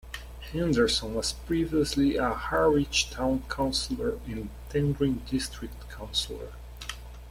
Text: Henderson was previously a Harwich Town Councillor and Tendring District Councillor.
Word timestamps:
Henderson 0.51 1.13
was 1.13 1.33
previously 1.33 2.15
a 2.15 2.33
Harwich 2.33 3.11
Town 3.11 3.43
Councillor 3.47 4.13
and 4.25 4.49
Tendring 4.71 5.23
District 5.29 5.87
Councillor. 5.91 6.53